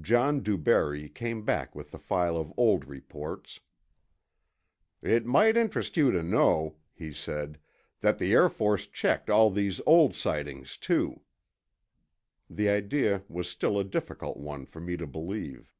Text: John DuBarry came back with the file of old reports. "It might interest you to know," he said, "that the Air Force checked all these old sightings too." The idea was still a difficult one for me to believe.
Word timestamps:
John 0.00 0.42
DuBarry 0.42 1.08
came 1.08 1.44
back 1.44 1.72
with 1.72 1.92
the 1.92 2.00
file 2.00 2.36
of 2.36 2.52
old 2.56 2.84
reports. 2.86 3.60
"It 5.02 5.24
might 5.24 5.56
interest 5.56 5.96
you 5.96 6.10
to 6.10 6.20
know," 6.24 6.78
he 6.92 7.12
said, 7.12 7.60
"that 8.00 8.18
the 8.18 8.32
Air 8.32 8.48
Force 8.48 8.88
checked 8.88 9.30
all 9.30 9.52
these 9.52 9.80
old 9.86 10.16
sightings 10.16 10.76
too." 10.76 11.20
The 12.50 12.68
idea 12.68 13.22
was 13.28 13.48
still 13.48 13.78
a 13.78 13.84
difficult 13.84 14.36
one 14.38 14.66
for 14.66 14.80
me 14.80 14.96
to 14.96 15.06
believe. 15.06 15.70